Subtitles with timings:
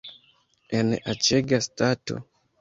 [0.79, 2.19] En aĉega stato!